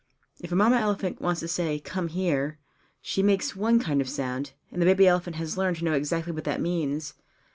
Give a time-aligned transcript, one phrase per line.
[0.39, 2.57] If the Mamma elephant wants to say "Come here,"
[3.03, 6.33] she makes one kind of sound, and the baby elephant has learned to know exactly
[6.33, 7.13] what that means.